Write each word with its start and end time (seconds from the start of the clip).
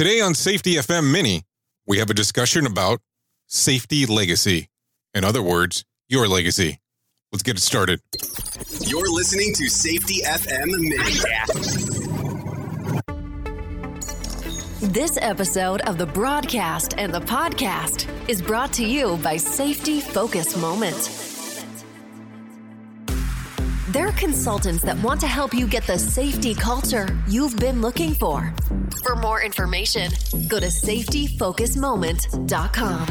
Today 0.00 0.22
on 0.22 0.34
Safety 0.34 0.76
FM 0.76 1.12
Mini, 1.12 1.42
we 1.86 1.98
have 1.98 2.08
a 2.08 2.14
discussion 2.14 2.64
about 2.64 3.00
safety 3.48 4.06
legacy. 4.06 4.70
In 5.12 5.24
other 5.24 5.42
words, 5.42 5.84
your 6.08 6.26
legacy. 6.26 6.78
Let's 7.32 7.42
get 7.42 7.58
it 7.58 7.60
started. 7.60 8.00
You're 8.80 9.10
listening 9.12 9.52
to 9.56 9.68
Safety 9.68 10.22
FM 10.24 10.68
Mini. 10.68 10.96
This 14.90 15.18
episode 15.20 15.82
of 15.82 15.98
the 15.98 16.06
broadcast 16.06 16.94
and 16.96 17.12
the 17.12 17.20
podcast 17.20 18.08
is 18.26 18.40
brought 18.40 18.72
to 18.72 18.86
you 18.86 19.18
by 19.18 19.36
Safety 19.36 20.00
Focus 20.00 20.56
Moment. 20.56 21.29
They're 23.92 24.12
consultants 24.12 24.82
that 24.84 25.02
want 25.02 25.20
to 25.22 25.26
help 25.26 25.52
you 25.52 25.66
get 25.66 25.84
the 25.84 25.98
safety 25.98 26.54
culture 26.54 27.08
you've 27.26 27.58
been 27.58 27.80
looking 27.80 28.14
for. 28.14 28.54
For 29.02 29.16
more 29.16 29.42
information, 29.42 30.12
go 30.46 30.60
to 30.60 30.66
safetyfocusmoment.com. 30.66 33.06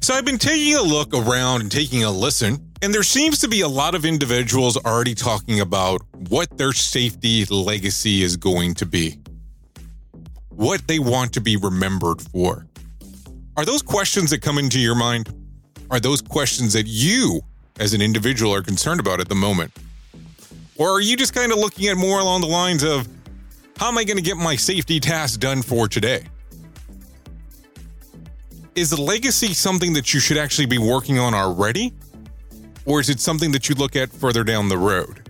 So 0.00 0.14
I've 0.14 0.24
been 0.24 0.38
taking 0.38 0.76
a 0.76 0.80
look 0.80 1.12
around 1.12 1.60
and 1.60 1.70
taking 1.70 2.04
a 2.04 2.10
listen, 2.10 2.72
and 2.80 2.94
there 2.94 3.02
seems 3.02 3.38
to 3.40 3.48
be 3.48 3.60
a 3.60 3.68
lot 3.68 3.94
of 3.94 4.06
individuals 4.06 4.78
already 4.78 5.14
talking 5.14 5.60
about 5.60 6.00
what 6.30 6.56
their 6.56 6.72
safety 6.72 7.44
legacy 7.44 8.22
is 8.22 8.38
going 8.38 8.72
to 8.76 8.86
be, 8.86 9.18
what 10.48 10.88
they 10.88 10.98
want 10.98 11.34
to 11.34 11.42
be 11.42 11.58
remembered 11.58 12.22
for. 12.22 12.66
Are 13.58 13.66
those 13.66 13.82
questions 13.82 14.30
that 14.30 14.40
come 14.40 14.56
into 14.56 14.80
your 14.80 14.94
mind? 14.94 15.28
Are 15.90 16.00
those 16.00 16.22
questions 16.22 16.72
that 16.72 16.86
you, 16.86 17.42
as 17.78 17.92
an 17.92 18.00
individual, 18.00 18.54
are 18.54 18.62
concerned 18.62 19.00
about 19.00 19.20
at 19.20 19.28
the 19.28 19.34
moment? 19.34 19.70
Or 20.78 20.90
are 20.90 21.00
you 21.00 21.16
just 21.16 21.34
kind 21.34 21.50
of 21.50 21.58
looking 21.58 21.88
at 21.88 21.96
more 21.96 22.20
along 22.20 22.40
the 22.40 22.46
lines 22.46 22.84
of, 22.84 23.08
how 23.76 23.88
am 23.88 23.98
I 23.98 24.04
going 24.04 24.16
to 24.16 24.22
get 24.22 24.36
my 24.36 24.56
safety 24.56 25.00
task 25.00 25.40
done 25.40 25.60
for 25.60 25.88
today? 25.88 26.24
Is 28.76 28.96
legacy 28.96 29.54
something 29.54 29.92
that 29.94 30.14
you 30.14 30.20
should 30.20 30.36
actually 30.36 30.66
be 30.66 30.78
working 30.78 31.18
on 31.18 31.34
already? 31.34 31.92
Or 32.86 33.00
is 33.00 33.10
it 33.10 33.18
something 33.18 33.50
that 33.52 33.68
you 33.68 33.74
look 33.74 33.96
at 33.96 34.10
further 34.10 34.44
down 34.44 34.68
the 34.68 34.78
road? 34.78 35.28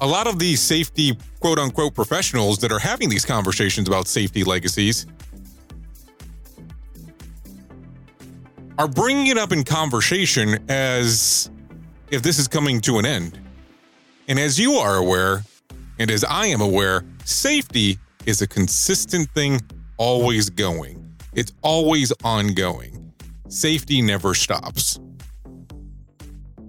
A 0.00 0.06
lot 0.06 0.26
of 0.26 0.40
these 0.40 0.60
safety 0.60 1.16
quote 1.38 1.60
unquote 1.60 1.94
professionals 1.94 2.58
that 2.58 2.72
are 2.72 2.80
having 2.80 3.08
these 3.08 3.24
conversations 3.24 3.86
about 3.86 4.08
safety 4.08 4.42
legacies 4.42 5.06
are 8.78 8.88
bringing 8.88 9.28
it 9.28 9.38
up 9.38 9.52
in 9.52 9.62
conversation 9.62 10.58
as 10.68 11.50
if 12.12 12.22
this 12.22 12.38
is 12.38 12.46
coming 12.46 12.78
to 12.82 12.98
an 12.98 13.06
end. 13.06 13.40
And 14.28 14.38
as 14.38 14.60
you 14.60 14.74
are 14.74 14.96
aware, 14.96 15.42
and 15.98 16.10
as 16.10 16.22
I 16.24 16.46
am 16.46 16.60
aware, 16.60 17.04
safety 17.24 17.98
is 18.26 18.42
a 18.42 18.46
consistent 18.46 19.30
thing, 19.30 19.60
always 19.96 20.50
going. 20.50 21.16
It's 21.32 21.52
always 21.62 22.12
ongoing. 22.22 23.12
Safety 23.48 24.02
never 24.02 24.34
stops. 24.34 25.00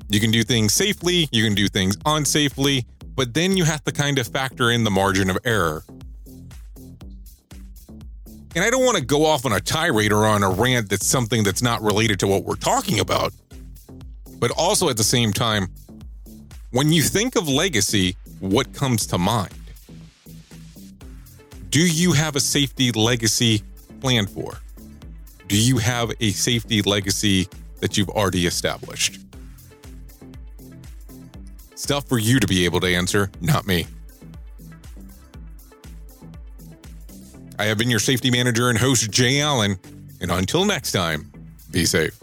You 0.10 0.22
can 0.22 0.32
do 0.32 0.44
things 0.44 0.74
safely, 0.74 1.28
you 1.32 1.44
can 1.44 1.56
do 1.56 1.68
things 1.68 1.98
unsafely, 1.98 2.86
but 3.14 3.34
then 3.34 3.58
you 3.58 3.66
have 3.66 3.84
to 3.84 3.92
kind 3.92 4.20
of 4.20 4.28
factor 4.28 4.72
in 4.72 4.86
the 4.86 4.92
margin 4.92 5.30
of 5.30 5.38
error. 5.44 5.84
And 8.56 8.64
I 8.64 8.70
don't 8.70 8.86
want 8.86 8.98
to 8.98 9.04
go 9.04 9.26
off 9.26 9.46
on 9.46 9.52
a 9.52 9.60
tirade 9.60 10.14
or 10.14 10.26
on 10.26 10.44
a 10.44 10.50
rant 10.50 10.90
that's 10.90 11.08
something 11.08 11.44
that's 11.44 11.62
not 11.62 11.82
related 11.82 12.20
to 12.20 12.28
what 12.28 12.46
we're 12.46 12.56
talking 12.56 13.00
about. 13.00 13.34
But 14.44 14.52
also 14.58 14.90
at 14.90 14.98
the 14.98 15.06
same 15.06 15.32
time, 15.32 15.70
when 16.72 16.92
you 16.92 17.02
think 17.02 17.38
of 17.38 17.48
legacy, 17.48 18.18
what 18.42 18.74
comes 18.74 19.08
to 19.08 19.18
mind? 19.18 19.54
Do 21.70 21.80
you 21.80 22.12
have 22.12 22.36
a 22.36 22.42
safety 22.42 22.92
legacy 22.92 23.64
planned 24.02 24.30
for? 24.30 24.60
Do 25.48 25.58
you 25.58 25.78
have 25.78 26.12
a 26.20 26.32
safety 26.32 26.82
legacy 26.82 27.48
that 27.80 27.98
you've 27.98 28.10
already 28.10 28.46
established? 28.46 29.22
Stuff 31.76 32.10
for 32.10 32.20
you 32.20 32.42
to 32.42 32.46
be 32.46 32.66
able 32.66 32.82
to 32.82 32.88
answer, 32.94 33.32
not 33.40 33.66
me. 33.66 33.88
I 37.58 37.64
have 37.64 37.78
been 37.78 37.90
your 37.90 38.00
safety 38.02 38.30
manager 38.30 38.68
and 38.68 38.78
host, 38.78 39.10
Jay 39.10 39.40
Allen, 39.40 39.80
and 40.20 40.30
until 40.32 40.66
next 40.66 40.92
time, 40.92 41.32
be 41.72 41.86
safe. 41.86 42.23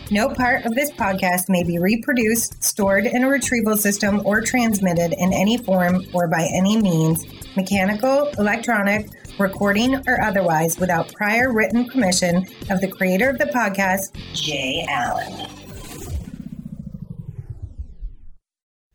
No 0.13 0.27
part 0.27 0.65
of 0.65 0.75
this 0.75 0.91
podcast 0.91 1.47
may 1.47 1.63
be 1.63 1.79
reproduced, 1.79 2.61
stored 2.61 3.05
in 3.05 3.23
a 3.23 3.29
retrieval 3.29 3.77
system, 3.77 4.21
or 4.25 4.41
transmitted 4.41 5.13
in 5.17 5.31
any 5.31 5.55
form 5.55 6.05
or 6.11 6.27
by 6.27 6.49
any 6.53 6.81
means, 6.81 7.25
mechanical, 7.55 8.27
electronic, 8.37 9.07
recording, 9.39 9.95
or 10.09 10.21
otherwise, 10.21 10.77
without 10.77 11.13
prior 11.13 11.53
written 11.53 11.85
permission 11.85 12.45
of 12.69 12.81
the 12.81 12.89
creator 12.89 13.29
of 13.29 13.37
the 13.37 13.45
podcast, 13.45 14.11
Jay 14.33 14.85
Allen. 14.89 15.47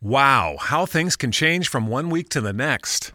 Wow, 0.03 0.56
how 0.60 0.84
things 0.84 1.16
can 1.16 1.33
change 1.33 1.69
from 1.69 1.87
one 1.87 2.10
week 2.10 2.28
to 2.28 2.43
the 2.43 2.53
next. 2.53 3.15